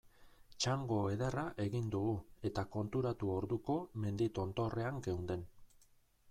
[0.63, 2.15] Txango ederra egin dugu
[2.51, 3.77] eta konturatu orduko
[4.07, 5.47] mendi tontorrean geunden.